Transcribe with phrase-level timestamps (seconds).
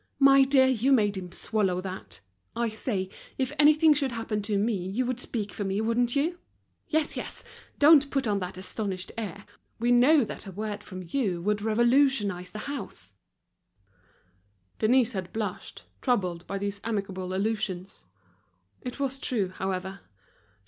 [0.17, 2.21] "My dear, you made him swallow that!
[2.55, 3.07] I say,
[3.37, 6.39] if anything should happen to me, you would speak for me, wouldn't you!
[6.87, 7.43] Yes, yes,
[7.77, 9.45] don't put on that astonished air,
[9.77, 13.59] we know that a word from you would revolutionize the house." And she ran off
[13.59, 14.75] to her counter.
[14.91, 18.05] Denise had blushed, troubled by these amicable allusions.
[18.81, 19.99] It was true, however.